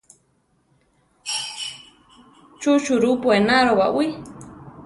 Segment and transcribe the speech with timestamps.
[2.59, 4.05] Chú churupo enaro baʼwí?